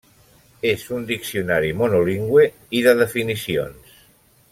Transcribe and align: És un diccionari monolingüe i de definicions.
És 0.69 0.85
un 0.99 1.03
diccionari 1.11 1.69
monolingüe 1.81 2.47
i 2.79 2.81
de 2.87 2.95
definicions. 3.03 3.93